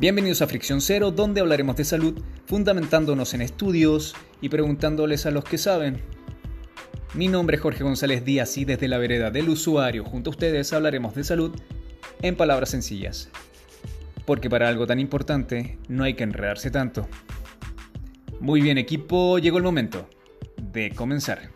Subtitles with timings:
[0.00, 5.44] Bienvenidos a Fricción Cero, donde hablaremos de salud, fundamentándonos en estudios y preguntándoles a los
[5.44, 6.00] que saben.
[7.12, 10.72] Mi nombre es Jorge González Díaz y desde la vereda del usuario junto a ustedes
[10.72, 11.54] hablaremos de salud
[12.22, 13.28] en palabras sencillas.
[14.24, 17.06] Porque para algo tan importante no hay que enredarse tanto.
[18.40, 20.08] Muy bien equipo, llegó el momento
[20.56, 21.50] de comenzar.